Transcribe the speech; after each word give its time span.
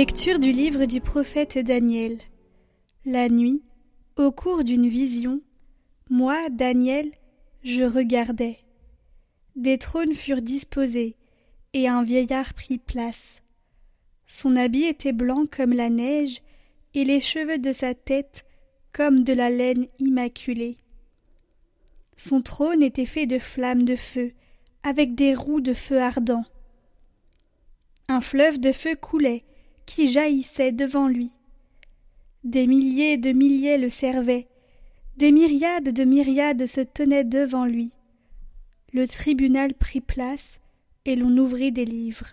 Lecture 0.00 0.38
du 0.38 0.50
livre 0.50 0.86
du 0.86 1.02
prophète 1.02 1.58
Daniel. 1.58 2.16
La 3.04 3.28
nuit, 3.28 3.62
au 4.16 4.32
cours 4.32 4.64
d'une 4.64 4.88
vision, 4.88 5.42
moi, 6.08 6.48
Daniel, 6.48 7.10
je 7.64 7.84
regardais. 7.84 8.56
Des 9.56 9.76
trônes 9.76 10.14
furent 10.14 10.40
disposés, 10.40 11.16
et 11.74 11.86
un 11.86 12.02
vieillard 12.02 12.54
prit 12.54 12.78
place. 12.78 13.42
Son 14.26 14.56
habit 14.56 14.84
était 14.84 15.12
blanc 15.12 15.44
comme 15.44 15.74
la 15.74 15.90
neige, 15.90 16.40
et 16.94 17.04
les 17.04 17.20
cheveux 17.20 17.58
de 17.58 17.74
sa 17.74 17.92
tête 17.92 18.46
comme 18.92 19.22
de 19.22 19.34
la 19.34 19.50
laine 19.50 19.86
immaculée. 19.98 20.78
Son 22.16 22.40
trône 22.40 22.82
était 22.82 23.04
fait 23.04 23.26
de 23.26 23.38
flammes 23.38 23.84
de 23.84 23.96
feu, 23.96 24.32
avec 24.82 25.14
des 25.14 25.34
roues 25.34 25.60
de 25.60 25.74
feu 25.74 26.00
ardent. 26.00 26.46
Un 28.08 28.22
fleuve 28.22 28.58
de 28.58 28.72
feu 28.72 28.96
coulait, 28.96 29.44
qui 29.90 30.06
jaillissait 30.06 30.70
devant 30.70 31.08
lui. 31.08 31.32
Des 32.44 32.68
milliers 32.68 33.16
de 33.16 33.32
milliers 33.32 33.76
le 33.76 33.90
servaient, 33.90 34.46
des 35.16 35.32
myriades 35.32 35.88
de 35.88 36.04
myriades 36.04 36.66
se 36.66 36.80
tenaient 36.80 37.24
devant 37.24 37.64
lui. 37.64 37.90
Le 38.92 39.08
tribunal 39.08 39.74
prit 39.74 40.00
place, 40.00 40.60
et 41.06 41.16
l'on 41.16 41.36
ouvrit 41.36 41.72
des 41.72 41.84
livres. 41.84 42.28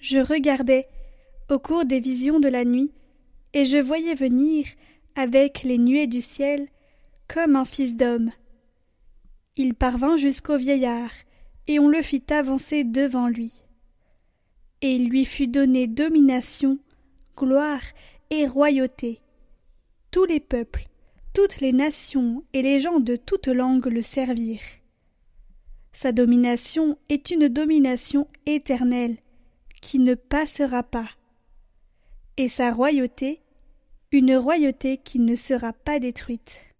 Je 0.00 0.18
regardais, 0.18 0.86
au 1.50 1.58
cours 1.58 1.84
des 1.84 1.98
visions 1.98 2.38
de 2.38 2.48
la 2.48 2.64
nuit, 2.64 2.92
et 3.52 3.64
je 3.64 3.78
voyais 3.78 4.14
venir, 4.14 4.66
avec 5.16 5.64
les 5.64 5.78
nuées 5.78 6.06
du 6.06 6.22
ciel, 6.22 6.68
comme 7.26 7.56
un 7.56 7.64
fils 7.64 7.96
d'homme. 7.96 8.30
Il 9.56 9.74
parvint 9.74 10.16
jusqu'au 10.16 10.58
vieillard, 10.58 11.12
et 11.66 11.80
on 11.80 11.88
le 11.88 12.02
fit 12.02 12.22
avancer 12.30 12.84
devant 12.84 13.26
lui 13.26 13.63
et 14.84 14.96
il 14.96 15.08
lui 15.08 15.24
fut 15.24 15.48
donné 15.48 15.86
domination, 15.86 16.78
gloire 17.38 17.80
et 18.28 18.46
royauté. 18.46 19.22
Tous 20.10 20.26
les 20.26 20.40
peuples, 20.40 20.88
toutes 21.32 21.60
les 21.60 21.72
nations 21.72 22.44
et 22.52 22.60
les 22.60 22.80
gens 22.80 23.00
de 23.00 23.16
toutes 23.16 23.48
langues 23.48 23.86
le 23.86 24.02
servirent. 24.02 24.60
Sa 25.94 26.12
domination 26.12 26.98
est 27.08 27.30
une 27.30 27.48
domination 27.48 28.28
éternelle, 28.44 29.16
qui 29.80 29.98
ne 29.98 30.14
passera 30.14 30.82
pas, 30.82 31.08
et 32.36 32.50
sa 32.50 32.70
royauté 32.70 33.40
une 34.12 34.36
royauté 34.36 34.98
qui 34.98 35.18
ne 35.18 35.34
sera 35.34 35.72
pas 35.72 35.98
détruite. 35.98 36.73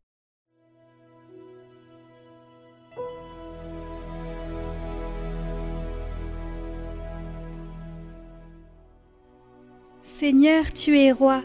Seigneur, 10.26 10.72
tu 10.72 10.98
es 10.98 11.12
roi, 11.12 11.42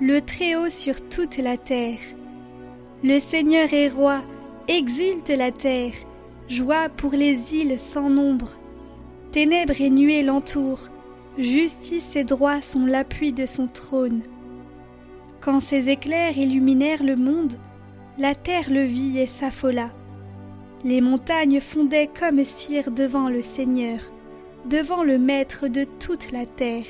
le 0.00 0.22
Très-Haut 0.22 0.70
sur 0.70 1.06
toute 1.10 1.36
la 1.36 1.58
terre. 1.58 1.98
Le 3.04 3.18
Seigneur 3.18 3.74
est 3.74 3.88
roi, 3.88 4.22
exulte 4.68 5.28
la 5.28 5.52
terre, 5.52 5.92
joie 6.48 6.88
pour 6.88 7.12
les 7.12 7.54
îles 7.54 7.78
sans 7.78 8.08
nombre. 8.08 8.54
Ténèbres 9.32 9.78
et 9.78 9.90
nuées 9.90 10.22
l'entourent, 10.22 10.88
justice 11.36 12.16
et 12.16 12.24
droit 12.24 12.62
sont 12.62 12.86
l'appui 12.86 13.34
de 13.34 13.44
son 13.44 13.66
trône. 13.66 14.22
Quand 15.42 15.60
ses 15.60 15.90
éclairs 15.90 16.38
illuminèrent 16.38 17.04
le 17.04 17.16
monde, 17.16 17.58
la 18.16 18.34
terre 18.34 18.70
le 18.70 18.84
vit 18.84 19.18
et 19.18 19.26
s'affola. 19.26 19.90
Les 20.84 21.02
montagnes 21.02 21.60
fondaient 21.60 22.08
comme 22.18 22.42
cire 22.44 22.92
devant 22.92 23.28
le 23.28 23.42
Seigneur, 23.42 24.00
devant 24.64 25.02
le 25.02 25.18
Maître 25.18 25.68
de 25.68 25.84
toute 25.84 26.32
la 26.32 26.46
terre. 26.46 26.86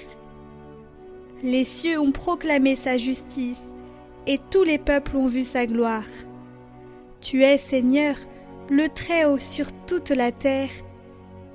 Les 1.43 1.65
cieux 1.65 1.99
ont 1.99 2.13
proclamé 2.13 2.77
sa 2.77 2.97
justice, 2.97 3.63
et 4.27 4.39
tous 4.51 4.63
les 4.63 4.79
peuples 4.79 5.17
ont 5.17 5.27
vu 5.27 5.43
sa 5.43 5.67
gloire. 5.67 6.07
Tu 7.21 7.43
es, 7.43 7.59
Seigneur, 7.59 8.15
le 8.71 8.89
Très-Haut 8.89 9.39
sur 9.39 9.67
toute 9.87 10.11
la 10.11 10.31
terre, 10.31 10.71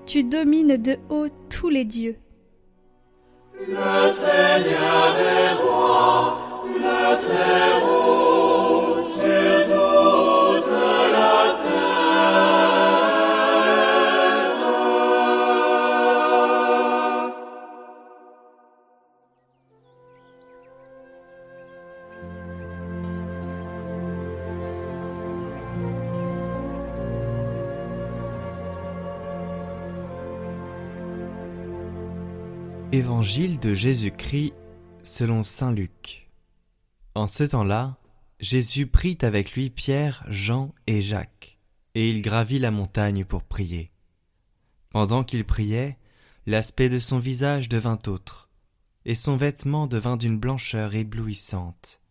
tu 0.06 0.24
domines 0.24 0.78
de 0.78 0.98
haut 1.09 1.28
tous 1.50 1.70
les 1.70 1.86
dieux. 1.86 2.18
Évangile 32.94 33.59
de 33.59 33.74
Jésus-Christ 33.74 34.53
selon 35.03 35.44
Saint 35.44 35.74
Luc. 35.74 36.31
En 37.16 37.28
ce 37.28 37.44
temps-là, 37.44 37.98
Jésus 38.40 38.88
prit 38.88 39.18
avec 39.24 39.52
lui 39.52 39.70
Pierre, 39.70 40.24
Jean 40.30 40.74
et 40.88 41.02
Jacques, 41.02 41.58
et 41.96 42.09
il 42.09 42.22
gravit 42.22 42.59
la 42.59 42.72
montagne 42.72 43.25
pour 43.25 43.44
prier. 43.44 43.92
Pendant 44.90 45.25
qu'il 45.25 45.44
priait, 45.44 45.98
l'aspect 46.46 46.88
de 46.88 46.98
son 46.98 47.20
visage 47.20 47.68
devint 47.68 48.00
autre, 48.08 48.50
et 49.04 49.16
son 49.16 49.36
vêtement 49.36 49.86
devint 49.86 50.16
d'une 50.16 50.40
blancheur 50.40 50.96
éblouissante. 50.96 52.02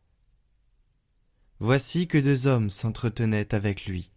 Voici 1.59 2.07
que 2.07 2.19
deux 2.19 2.47
hommes 2.47 2.69
s'entretenaient 2.69 3.55
avec 3.55 3.87
lui. 3.87 4.11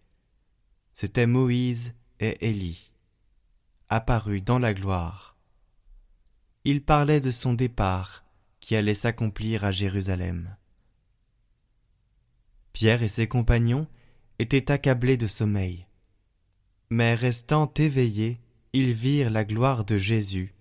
C'étaient 0.94 1.26
Moïse 1.26 1.94
et 2.20 2.50
Élie, 2.50 2.92
apparus 3.88 4.44
dans 4.44 4.60
la 4.60 4.74
gloire 4.74 5.29
il 6.66 6.84
parlait 6.84 7.22
de 7.22 7.32
son 7.32 7.54
départ 7.54 8.26
qui 8.60 8.76
allait 8.76 8.94
s'accomplir 8.94 9.64
à 9.64 9.72
Jérusalem. 9.72 10.56
Pierre 12.74 13.02
et 13.02 13.08
ses 13.08 13.28
compagnons 13.28 13.88
étaient 14.40 14.72
accablés 14.72 15.18
de 15.18 15.28
sommeil. 15.28 15.88
Mais 16.90 17.14
restant 17.14 17.72
éveillés, 17.78 18.40
ils 18.74 18.94
virent 18.94 19.30
la 19.30 19.46
gloire 19.46 19.86
de 19.86 19.98
Jésus 19.98 20.54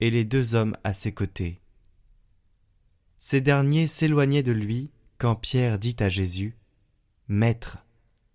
et 0.00 0.10
les 0.10 0.24
deux 0.24 0.54
hommes 0.54 0.76
à 0.84 0.92
ses 0.92 1.12
côtés. 1.12 1.60
Ces 3.18 3.40
derniers 3.40 3.86
s'éloignaient 3.86 4.42
de 4.42 4.52
lui 4.52 4.90
quand 5.18 5.36
Pierre 5.36 5.78
dit 5.78 5.96
à 6.00 6.08
Jésus 6.08 6.56
Maître, 7.28 7.78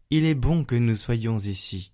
il 0.09 0.25
est 0.25 0.35
bon 0.35 0.65
que 0.65 0.75
nous 0.75 0.95
soyons 0.95 1.37
ici. 1.37 1.91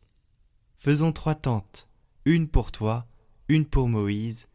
Faisons 0.77 1.11
trois 1.11 1.35
tentes, 1.35 1.87
une 2.25 2.47
pour 2.47 2.71
toi, 2.71 3.07
une 3.49 3.65
pour 3.65 3.87
Moïse 3.87 4.47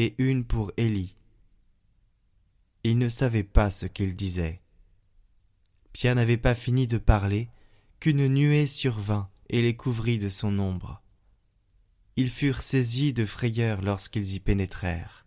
et 0.00 0.14
une 0.16 0.44
pour 0.46 0.72
Élie. 0.78 1.14
Il 2.84 2.96
ne 2.96 3.10
savait 3.10 3.44
pas 3.44 3.70
ce 3.70 3.84
qu'il 3.84 4.16
disait. 4.16 4.62
Pierre 5.92 6.14
n'avait 6.14 6.38
pas 6.38 6.54
fini 6.54 6.86
de 6.86 6.96
parler 6.96 7.50
qu'une 7.98 8.26
nuée 8.28 8.66
survint 8.66 9.28
et 9.50 9.60
les 9.60 9.76
couvrit 9.76 10.18
de 10.18 10.30
son 10.30 10.58
ombre. 10.58 11.02
Ils 12.16 12.30
furent 12.30 12.62
saisis 12.62 13.12
de 13.12 13.26
frayeur 13.26 13.82
lorsqu'ils 13.82 14.32
y 14.32 14.40
pénétrèrent. 14.40 15.26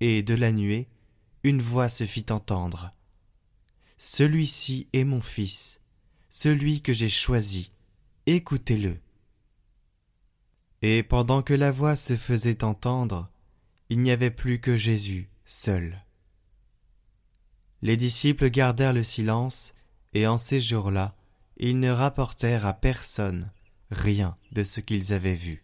Et 0.00 0.24
de 0.24 0.34
la 0.34 0.50
nuée, 0.50 0.88
une 1.44 1.62
voix 1.62 1.88
se 1.88 2.04
fit 2.04 2.26
entendre. 2.30 2.92
Celui-ci 3.96 4.88
est 4.92 5.04
mon 5.04 5.20
fils, 5.20 5.80
celui 6.30 6.82
que 6.82 6.92
j'ai 6.92 7.08
choisi, 7.08 7.68
écoutez-le. 8.26 8.98
Et 10.84 11.04
pendant 11.04 11.42
que 11.42 11.54
la 11.54 11.70
voix 11.70 11.94
se 11.94 12.16
faisait 12.16 12.64
entendre, 12.64 13.31
il 13.92 13.98
n'y 13.98 14.10
avait 14.10 14.30
plus 14.30 14.58
que 14.58 14.74
Jésus 14.74 15.28
seul. 15.44 16.02
Les 17.82 17.98
disciples 17.98 18.48
gardèrent 18.48 18.94
le 18.94 19.02
silence, 19.02 19.74
et 20.14 20.26
en 20.26 20.38
ces 20.38 20.62
jours-là, 20.62 21.14
ils 21.58 21.78
ne 21.78 21.90
rapportèrent 21.90 22.64
à 22.64 22.72
personne 22.72 23.52
rien 23.90 24.34
de 24.52 24.64
ce 24.64 24.80
qu'ils 24.80 25.12
avaient 25.12 25.34
vu. 25.34 25.62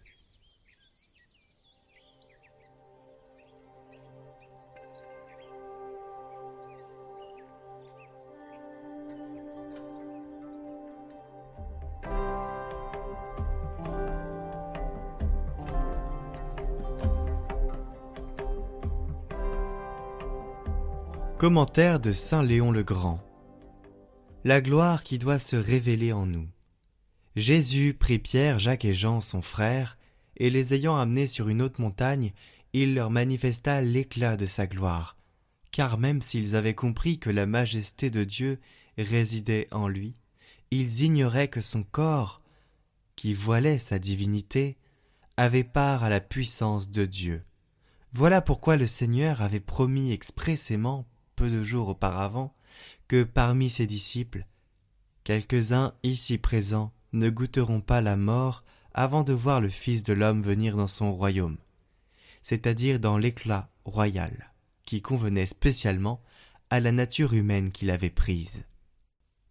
Commentaire 21.38 22.00
de 22.00 22.11
Saint 22.11 22.43
Léon 22.43 22.73
le 22.73 22.82
Grand. 22.82 23.20
La 24.43 24.61
gloire 24.61 25.05
qui 25.05 25.20
doit 25.20 25.38
se 25.38 25.55
révéler 25.55 26.12
en 26.12 26.26
nous. 26.26 26.49
Jésus 27.37 27.94
prit 27.94 28.19
Pierre, 28.19 28.58
Jacques 28.58 28.85
et 28.85 28.93
Jean, 28.93 29.20
son 29.20 29.40
frère, 29.40 29.99
et 30.37 30.50
les 30.50 30.75
ayant 30.75 30.96
amenés 30.96 31.29
sur 31.29 31.49
une 31.49 31.62
haute 31.62 31.79
montagne, 31.79 32.32
il 32.73 32.93
leur 32.93 33.11
manifesta 33.11 33.81
l'éclat 33.82 34.37
de 34.37 34.46
sa 34.46 34.67
gloire, 34.67 35.17
car 35.70 35.96
même 35.96 36.23
s'ils 36.23 36.56
avaient 36.56 36.75
compris 36.75 37.20
que 37.20 37.31
la 37.31 37.46
majesté 37.46 38.11
de 38.11 38.25
Dieu 38.25 38.58
résidait 38.99 39.69
en 39.70 39.87
lui, 39.87 40.17
ils 40.73 41.02
ignoraient 41.02 41.46
que 41.46 41.61
son 41.61 41.85
corps, 41.85 42.43
qui 43.14 43.32
voilait 43.32 43.79
sa 43.79 44.00
divinité, 44.00 44.76
avait 45.37 45.62
part 45.62 46.02
à 46.02 46.08
la 46.08 46.20
puissance 46.20 46.90
de 46.90 47.05
Dieu. 47.05 47.44
Voilà 48.12 48.43
pourquoi 48.43 48.76
le 48.76 48.88
Seigneur 48.88 49.40
avait 49.40 49.61
promis 49.61 50.11
expressément, 50.11 51.06
peu 51.38 51.50
de 51.50 51.62
jours 51.62 51.87
auparavant, 51.87 52.52
que 53.06 53.23
parmi 53.23 53.70
ses 53.70 53.87
disciples, 53.87 54.44
quelques-uns 55.23 55.94
ici 56.02 56.37
présents 56.37 56.93
ne 57.12 57.31
goûteront 57.31 57.81
pas 57.81 58.00
la 58.00 58.17
mort 58.17 58.64
avant 58.93 59.23
de 59.23 59.32
voir 59.32 59.61
le 59.61 59.69
Fils 59.69 60.02
de 60.02 60.12
l'homme 60.12 60.43
venir 60.43 60.76
dans 60.76 60.88
son 60.88 61.14
royaume, 61.14 61.58
c'est-à-dire 62.43 62.99
dans 62.99 63.19
l'éclat 63.19 63.70
royal, 63.85 64.52
qui 64.85 65.00
convenait 65.00 65.46
spécialement 65.46 66.20
à 66.70 66.81
la 66.81 66.90
nature 66.90 67.35
humaine 67.35 67.70
qu'il 67.70 67.93
avait 67.93 68.11
prise. 68.11 68.64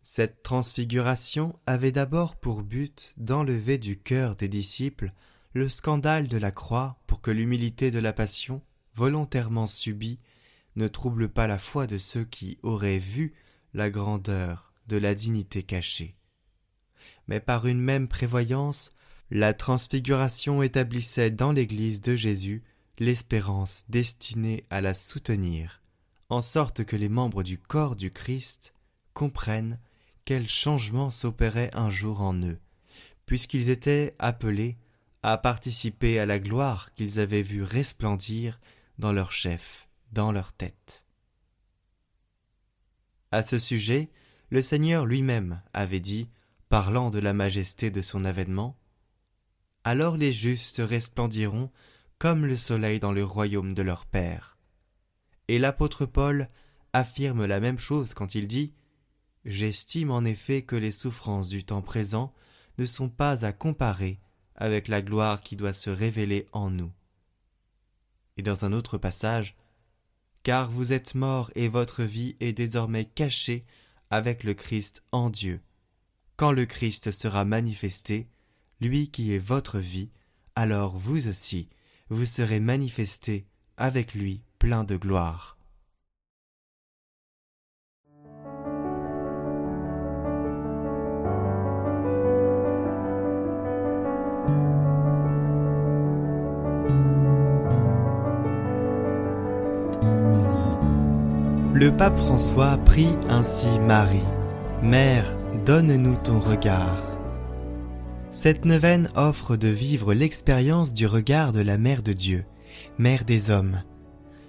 Cette 0.04 0.44
transfiguration 0.44 1.58
avait 1.68 1.94
d'abord 1.94 2.36
pour 2.36 2.64
but 2.64 3.14
d'enlever 3.16 3.78
du 3.78 3.98
cœur 3.98 4.36
des 4.36 4.50
disciples 4.50 5.14
le 5.54 5.70
scandale 5.70 6.28
de 6.28 6.38
la 6.38 6.52
croix 6.52 7.00
pour 7.08 7.22
que 7.22 7.32
l'humilité 7.32 7.92
de 7.92 8.00
la 8.00 8.12
passion, 8.12 8.62
volontairement 8.94 9.68
subie, 9.68 10.20
ne 10.78 10.88
trouble 10.88 11.28
pas 11.28 11.48
la 11.48 11.60
foi 11.60 11.88
de 11.88 11.98
ceux 11.98 12.24
qui 12.24 12.60
auraient 12.64 13.00
vu 13.00 13.34
la 13.74 13.90
grandeur 13.90 14.72
de 14.88 14.96
la 14.96 15.16
dignité 15.16 15.64
cachée. 15.64 16.14
Mais 17.28 17.40
par 17.40 17.68
une 17.68 17.82
même 17.82 18.08
prévoyance, 18.08 18.92
la 19.30 19.54
transfiguration 19.54 20.64
établissait 20.64 21.32
dans 21.32 21.52
l'Église 21.52 22.00
de 22.00 22.16
Jésus 22.16 22.64
l'espérance 23.00 23.84
destinée 23.90 24.66
à 24.70 24.80
la 24.80 24.94
soutenir, 24.94 25.82
en 26.30 26.42
sorte 26.42 26.86
que 26.86 26.96
les 26.96 27.10
membres 27.10 27.44
du 27.44 27.58
corps 27.58 27.96
du 27.96 28.12
Christ 28.12 28.74
comprennent 29.14 29.80
quel 30.26 30.48
changement 30.48 31.10
s'opérait 31.10 31.72
un 31.74 31.90
jour 31.90 32.22
en 32.22 32.36
eux, 32.36 32.60
puisqu'ils 33.26 33.70
étaient 33.70 34.16
appelés 34.20 34.78
à 35.24 35.38
participer 35.38 36.20
à 36.20 36.26
la 36.26 36.40
gloire 36.40 36.94
qu'ils 36.94 37.20
avaient 37.20 37.42
vue 37.42 37.64
resplendir 37.64 38.60
dans 39.00 39.12
leur 39.12 39.32
chef, 39.32 39.87
dans 40.12 40.32
leur 40.32 40.54
tête. 40.54 41.06
À 43.32 43.44
ce 43.44 43.60
sujet, 43.60 44.10
le 44.50 44.62
Seigneur 44.62 45.06
lui-même 45.06 45.62
avait 45.74 46.00
dit, 46.00 46.30
parlant 46.70 47.10
de 47.10 47.20
la 47.20 47.34
majesté 47.34 47.92
de 47.92 48.02
son 48.02 48.26
avènement, 48.26 48.78
Alors 49.84 50.18
les 50.18 50.34
justes 50.34 50.82
resplendiront 50.84 51.72
comme 52.18 52.46
le 52.46 52.56
soleil 52.56 53.00
dans 53.00 53.12
le 53.12 53.24
royaume 53.24 53.74
de 53.74 53.82
leur 53.82 54.06
Père. 54.06 54.58
Et 55.48 55.60
l'apôtre 55.60 56.06
Paul 56.06 56.48
affirme 56.94 57.46
la 57.46 57.60
même 57.60 57.80
chose 57.80 58.14
quand 58.14 58.36
il 58.36 58.48
dit 58.48 58.74
J'estime 59.46 60.12
en 60.12 60.26
effet 60.26 60.64
que 60.64 60.76
les 60.76 60.92
souffrances 60.92 61.48
du 61.48 61.64
temps 61.64 61.82
présent 61.82 62.34
ne 62.78 62.86
sont 62.86 63.10
pas 63.10 63.46
à 63.46 63.54
comparer 63.54 64.20
avec 64.56 64.88
la 64.88 65.02
gloire 65.02 65.42
qui 65.42 65.56
doit 65.56 65.74
se 65.74 65.90
révéler 65.90 66.48
en 66.52 66.70
nous. 66.70 66.92
Et 68.36 68.42
dans 68.42 68.66
un 68.66 68.74
autre 68.74 68.98
passage, 68.98 69.56
Car 70.48 70.72
vous 70.72 70.94
êtes 70.94 71.14
morts 71.14 71.52
et 71.56 71.68
votre 71.68 72.04
vie 72.04 72.38
est 72.40 72.54
désormais 72.54 73.04
cachée 73.04 73.66
avec 74.10 74.46
le 74.46 74.54
Christ 74.54 75.04
en 75.12 75.30
Dieu. 75.30 75.60
Quand 76.38 76.54
le 76.54 76.66
Christ 76.66 77.12
sera 77.12 77.44
manifesté, 77.44 78.30
lui 78.80 79.12
qui 79.12 79.34
est 79.34 79.40
votre 79.40 79.78
vie, 79.78 80.10
alors 80.56 80.98
vous 80.98 81.28
aussi, 81.28 81.68
vous 82.08 82.24
serez 82.24 82.62
manifestés 82.62 83.46
avec 83.76 84.14
lui 84.14 84.42
plein 84.58 84.86
de 84.86 84.96
gloire. 84.96 85.57
Le 101.80 101.96
pape 101.96 102.18
François 102.18 102.76
prie 102.78 103.16
ainsi 103.30 103.68
Marie. 103.80 104.26
Mère, 104.82 105.38
donne-nous 105.64 106.16
ton 106.16 106.40
regard. 106.40 106.98
Cette 108.32 108.66
neuvaine 108.66 109.12
offre 109.16 109.58
de 109.58 109.68
vivre 109.68 110.16
l'expérience 110.16 110.92
du 110.92 111.06
regard 111.06 111.52
de 111.52 111.62
la 111.62 111.78
Mère 111.78 112.02
de 112.02 112.14
Dieu, 112.14 112.46
Mère 112.98 113.26
des 113.26 113.52
hommes. 113.52 113.84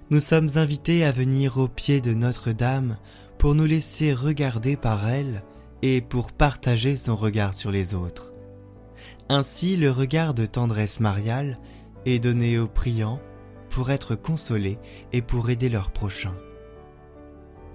Nous 0.09 0.21
sommes 0.21 0.49
invités 0.55 1.05
à 1.05 1.11
venir 1.11 1.59
au 1.59 1.69
pied 1.69 2.01
de 2.01 2.15
Notre-Dame 2.15 2.97
pour 3.37 3.55
nous 3.55 3.67
laisser 3.67 4.15
regarder 4.15 4.79
par 4.79 5.07
elle 5.07 5.43
et 5.83 6.01
pour 6.01 6.33
partager 6.33 6.97
son 6.97 7.15
regard 7.15 7.53
sur 7.53 7.71
les 7.71 7.95
autres. 7.95 8.33
Ainsi 9.29 9.77
le 9.77 9.91
regard 9.91 10.33
de 10.33 10.47
tendresse 10.47 10.99
mariale 10.99 11.59
est 12.07 12.21
donné 12.21 12.59
aux 12.59 12.69
priants 12.69 13.21
pour 13.69 13.91
être 13.91 14.15
consolés 14.15 14.79
et 15.13 15.21
pour 15.21 15.51
aider 15.51 15.69
leurs 15.69 15.91
prochains 15.91 16.33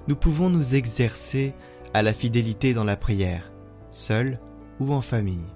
nous 0.08 0.16
pouvons 0.16 0.50
nous 0.50 0.76
exercer 0.76 1.54
à 1.94 2.02
la 2.02 2.14
fidélité 2.14 2.74
dans 2.74 2.84
la 2.84 2.98
prière, 2.98 3.52
seul 3.92 4.40
ou 4.80 4.94
en 4.94 5.02
famille. 5.02 5.48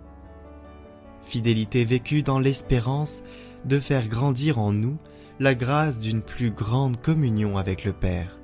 Fidélité 1.23 1.83
vécue 1.83 2.23
dans 2.23 2.39
l'espérance 2.39 3.23
de 3.65 3.79
faire 3.79 4.07
grandir 4.07 4.59
en 4.59 4.71
nous 4.71 4.97
la 5.39 5.55
grâce 5.55 5.97
d'une 5.97 6.21
plus 6.21 6.51
grande 6.51 7.01
communion 7.01 7.57
avec 7.57 7.83
le 7.83 7.93
Père, 7.93 8.39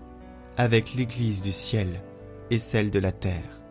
avec 0.58 0.94
l'Église 0.94 1.42
du 1.42 1.52
ciel 1.52 2.02
et 2.52 2.60
celle 2.60 2.92
de 2.92 3.00
la 3.00 3.12
terre. 3.12 3.62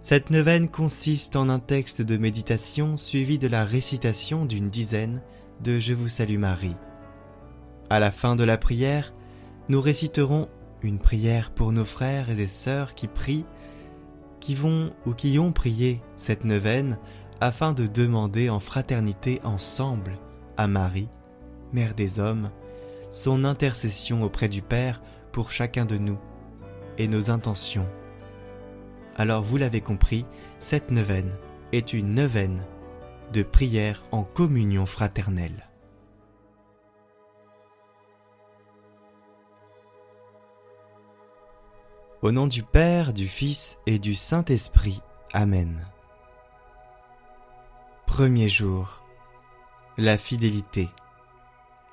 Cette 0.00 0.28
neuvaine 0.28 0.68
consiste 0.68 1.34
en 1.34 1.48
un 1.48 1.60
texte 1.60 2.02
de 2.02 2.18
méditation 2.18 2.98
suivi 2.98 3.38
de 3.38 3.48
la 3.48 3.64
récitation 3.64 4.44
d'une 4.44 4.68
dizaine 4.68 5.22
de 5.62 5.78
Je 5.78 5.94
vous 5.94 6.08
salue 6.08 6.36
Marie. 6.36 6.76
À 7.88 8.00
la 8.00 8.10
fin 8.10 8.36
de 8.36 8.44
la 8.44 8.58
prière, 8.58 9.14
nous 9.70 9.80
réciterons 9.80 10.48
une 10.84 10.98
prière 10.98 11.50
pour 11.50 11.72
nos 11.72 11.84
frères 11.84 12.30
et 12.30 12.46
sœurs 12.46 12.94
qui 12.94 13.08
prient, 13.08 13.46
qui 14.40 14.54
vont 14.54 14.90
ou 15.06 15.12
qui 15.12 15.38
ont 15.38 15.52
prié 15.52 16.00
cette 16.16 16.44
neuvaine 16.44 16.98
afin 17.40 17.72
de 17.72 17.86
demander 17.86 18.50
en 18.50 18.60
fraternité 18.60 19.40
ensemble 19.44 20.18
à 20.56 20.66
Marie, 20.66 21.08
Mère 21.72 21.94
des 21.94 22.20
hommes, 22.20 22.50
son 23.10 23.44
intercession 23.44 24.22
auprès 24.22 24.48
du 24.48 24.62
Père 24.62 25.02
pour 25.32 25.50
chacun 25.50 25.84
de 25.84 25.98
nous 25.98 26.18
et 26.98 27.08
nos 27.08 27.30
intentions. 27.30 27.88
Alors 29.16 29.42
vous 29.42 29.56
l'avez 29.56 29.80
compris, 29.80 30.24
cette 30.58 30.90
neuvaine 30.90 31.32
est 31.72 31.92
une 31.92 32.14
neuvaine 32.14 32.62
de 33.32 33.42
prière 33.42 34.04
en 34.12 34.22
communion 34.22 34.86
fraternelle. 34.86 35.68
Au 42.24 42.32
nom 42.32 42.46
du 42.46 42.62
Père, 42.62 43.12
du 43.12 43.28
Fils 43.28 43.76
et 43.84 43.98
du 43.98 44.14
Saint-Esprit. 44.14 45.02
Amen. 45.34 45.84
Premier 48.06 48.48
jour. 48.48 49.02
La 49.98 50.16
fidélité. 50.16 50.88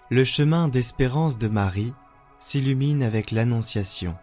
Le 0.09 0.23
chemin 0.23 0.69
d'espérance 0.69 1.37
de 1.37 1.49
Marie 1.49 1.93
s'illumine 2.39 3.03
avec 3.03 3.31
l'Annonciation. 3.31 4.15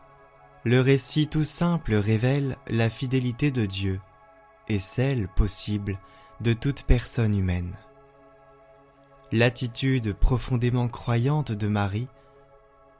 Le 0.64 0.80
récit 0.80 1.28
tout 1.28 1.44
simple 1.44 1.92
révèle 1.96 2.56
la 2.68 2.88
fidélité 2.88 3.50
de 3.50 3.66
Dieu 3.66 4.00
et 4.68 4.78
celle 4.78 5.28
possible 5.28 5.98
de 6.40 6.54
toute 6.54 6.84
personne 6.84 7.38
humaine. 7.38 7.74
L'attitude 9.30 10.14
profondément 10.14 10.88
croyante 10.88 11.52
de 11.52 11.68
Marie, 11.68 12.08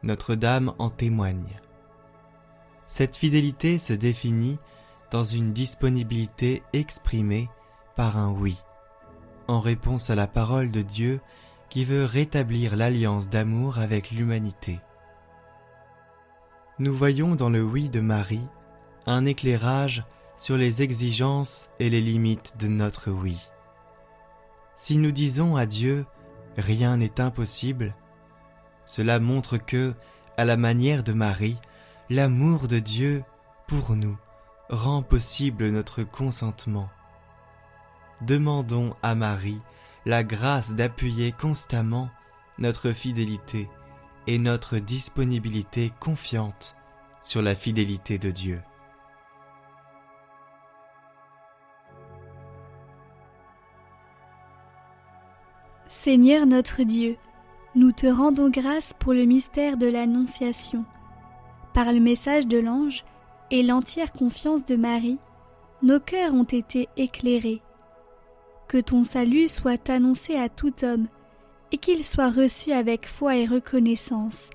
Notre-Dame 0.02 0.74
en 0.78 0.90
témoigne. 0.90 1.58
Cette 2.90 3.16
fidélité 3.16 3.76
se 3.76 3.92
définit 3.92 4.58
dans 5.10 5.22
une 5.22 5.52
disponibilité 5.52 6.62
exprimée 6.72 7.50
par 7.96 8.16
un 8.16 8.30
oui, 8.30 8.56
en 9.46 9.60
réponse 9.60 10.08
à 10.08 10.14
la 10.14 10.26
parole 10.26 10.70
de 10.70 10.80
Dieu 10.80 11.20
qui 11.68 11.84
veut 11.84 12.06
rétablir 12.06 12.76
l'alliance 12.76 13.28
d'amour 13.28 13.78
avec 13.78 14.10
l'humanité. 14.10 14.80
Nous 16.78 16.94
voyons 16.94 17.34
dans 17.34 17.50
le 17.50 17.62
oui 17.62 17.90
de 17.90 18.00
Marie 18.00 18.48
un 19.04 19.26
éclairage 19.26 20.02
sur 20.34 20.56
les 20.56 20.80
exigences 20.80 21.70
et 21.80 21.90
les 21.90 22.00
limites 22.00 22.54
de 22.58 22.68
notre 22.68 23.10
oui. 23.10 23.50
Si 24.72 24.96
nous 24.96 25.12
disons 25.12 25.56
à 25.56 25.66
Dieu 25.66 26.06
rien 26.56 26.96
n'est 26.96 27.20
impossible, 27.20 27.94
cela 28.86 29.20
montre 29.20 29.58
que, 29.58 29.92
à 30.38 30.46
la 30.46 30.56
manière 30.56 31.02
de 31.02 31.12
Marie, 31.12 31.58
l'amour 32.10 32.68
de 32.68 32.78
Dieu 32.78 33.22
pour 33.66 33.94
nous 33.94 34.16
rend 34.70 35.02
possible 35.02 35.70
notre 35.70 36.04
consentement. 36.04 36.88
Demandons 38.22 38.94
à 39.02 39.14
Marie 39.14 39.60
la 40.06 40.24
grâce 40.24 40.74
d'appuyer 40.74 41.32
constamment 41.32 42.08
notre 42.58 42.92
fidélité 42.92 43.68
et 44.26 44.38
notre 44.38 44.78
disponibilité 44.78 45.92
confiante 46.00 46.76
sur 47.20 47.42
la 47.42 47.54
fidélité 47.54 48.18
de 48.18 48.30
Dieu. 48.30 48.62
Seigneur 55.90 56.46
notre 56.46 56.84
Dieu, 56.84 57.18
nous 57.74 57.92
te 57.92 58.06
rendons 58.06 58.48
grâce 58.48 58.94
pour 58.98 59.12
le 59.12 59.24
mystère 59.24 59.76
de 59.76 59.86
l'Annonciation. 59.86 60.86
Par 61.78 61.92
le 61.92 62.00
message 62.00 62.48
de 62.48 62.58
l'ange 62.58 63.04
et 63.52 63.62
l'entière 63.62 64.12
confiance 64.12 64.64
de 64.64 64.74
Marie, 64.74 65.20
nos 65.80 66.00
cœurs 66.00 66.34
ont 66.34 66.42
été 66.42 66.88
éclairés. 66.96 67.62
Que 68.66 68.78
ton 68.78 69.04
salut 69.04 69.46
soit 69.46 69.88
annoncé 69.88 70.34
à 70.34 70.48
tout 70.48 70.72
homme, 70.82 71.06
et 71.70 71.76
qu'il 71.76 72.04
soit 72.04 72.30
reçu 72.30 72.72
avec 72.72 73.06
foi 73.06 73.36
et 73.36 73.46
reconnaissance, 73.46 74.50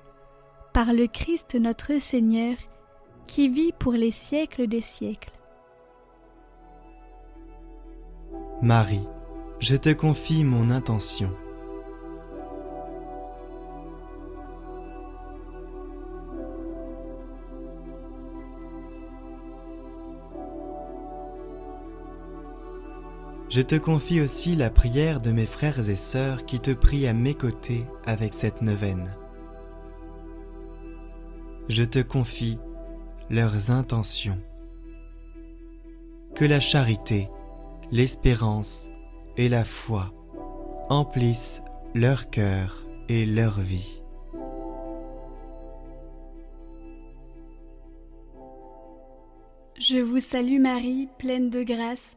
par 0.74 0.92
le 0.92 1.06
Christ 1.06 1.54
notre 1.54 1.98
Seigneur, 1.98 2.56
qui 3.26 3.48
vit 3.48 3.72
pour 3.78 3.92
les 3.94 4.10
siècles 4.10 4.66
des 4.66 4.82
siècles. 4.82 5.32
Marie, 8.60 9.08
je 9.60 9.76
te 9.76 9.94
confie 9.94 10.44
mon 10.44 10.68
intention. 10.68 11.34
Je 23.54 23.62
te 23.62 23.76
confie 23.76 24.20
aussi 24.20 24.56
la 24.56 24.68
prière 24.68 25.20
de 25.20 25.30
mes 25.30 25.46
frères 25.46 25.88
et 25.88 25.94
sœurs 25.94 26.44
qui 26.44 26.58
te 26.58 26.72
prient 26.72 27.06
à 27.06 27.12
mes 27.12 27.34
côtés 27.34 27.84
avec 28.04 28.34
cette 28.34 28.62
neuvaine. 28.62 29.14
Je 31.68 31.84
te 31.84 32.00
confie 32.00 32.58
leurs 33.30 33.70
intentions. 33.70 34.40
Que 36.34 36.44
la 36.44 36.58
charité, 36.58 37.28
l'espérance 37.92 38.90
et 39.36 39.48
la 39.48 39.64
foi 39.64 40.12
emplissent 40.88 41.62
leur 41.94 42.30
cœur 42.30 42.84
et 43.08 43.24
leur 43.24 43.60
vie. 43.60 44.02
Je 49.78 49.98
vous 49.98 50.18
salue 50.18 50.58
Marie, 50.58 51.08
pleine 51.18 51.50
de 51.50 51.62
grâce, 51.62 52.16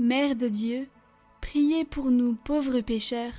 Mère 0.00 0.34
de 0.34 0.48
Dieu, 0.48 0.88
priez 1.42 1.84
pour 1.84 2.10
nous 2.10 2.34
pauvres 2.34 2.80
pécheurs, 2.80 3.34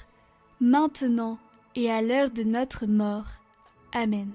maintenant 0.60 1.40
et 1.74 1.90
à 1.90 2.04
l'heure 2.04 2.30
de 2.30 2.44
notre 2.44 2.86
mort. 2.86 3.26
Amen. 3.94 4.32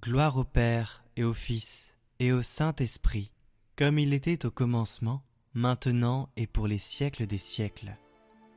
Gloire 0.00 0.36
au 0.36 0.44
Père 0.44 1.02
et 1.16 1.24
au 1.24 1.32
Fils, 1.32 1.96
et 2.20 2.30
au 2.30 2.42
Saint-Esprit, 2.42 3.32
comme 3.74 3.98
il 3.98 4.14
était 4.14 4.46
au 4.46 4.52
commencement, 4.52 5.24
maintenant 5.52 6.28
et 6.36 6.46
pour 6.46 6.68
les 6.68 6.78
siècles 6.78 7.26
des 7.26 7.36
siècles. 7.36 7.96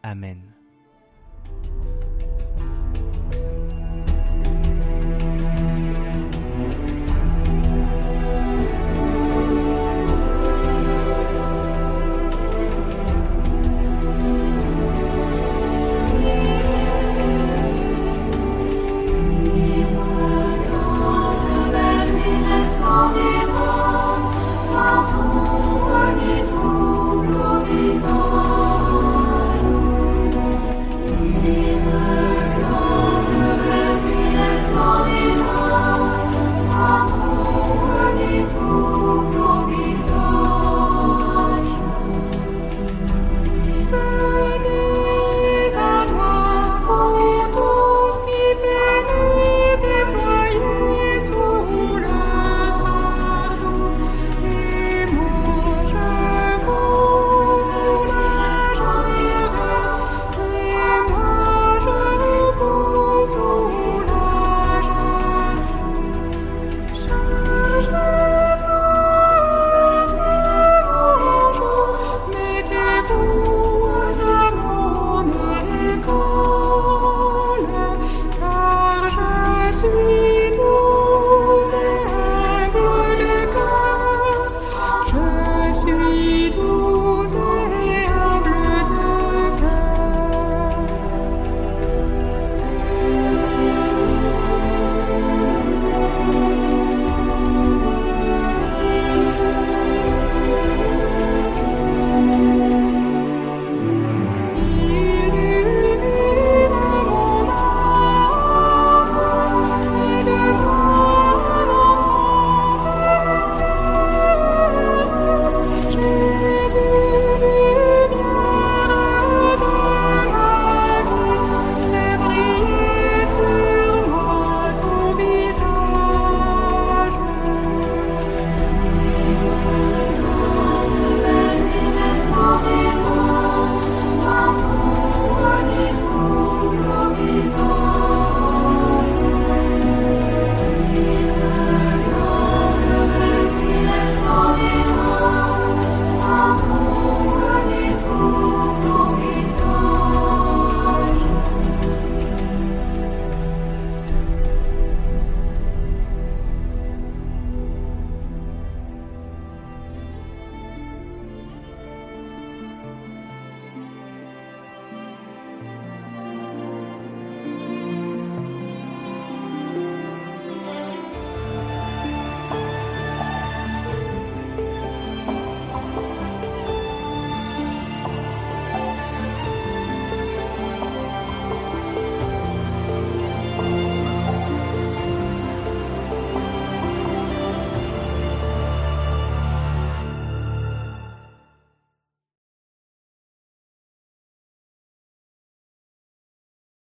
Amen. 0.04 0.40